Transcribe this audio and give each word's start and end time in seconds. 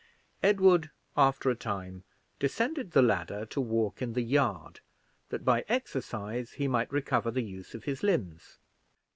Edward, 0.41 0.89
after 1.15 1.51
a 1.51 1.55
time, 1.55 2.03
descended 2.39 2.89
the 2.89 3.03
ladder 3.03 3.45
to 3.45 3.61
walk 3.61 4.01
in 4.01 4.13
the 4.13 4.23
yard, 4.23 4.79
that 5.29 5.45
by 5.45 5.63
exercise 5.69 6.53
he 6.53 6.67
might 6.67 6.91
recover 6.91 7.29
the 7.29 7.43
use 7.43 7.75
of 7.75 7.83
his 7.83 8.01
limbs. 8.01 8.57